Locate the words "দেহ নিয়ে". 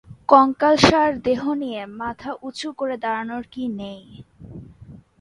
1.21-1.81